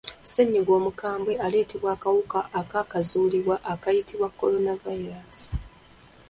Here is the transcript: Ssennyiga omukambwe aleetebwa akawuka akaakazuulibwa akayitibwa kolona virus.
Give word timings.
Ssennyiga 0.23 0.71
omukambwe 0.79 1.33
aleetebwa 1.45 1.89
akawuka 1.95 2.39
akaakazuulibwa 2.59 3.55
akayitibwa 3.73 4.27
kolona 4.37 4.73
virus. 4.83 5.39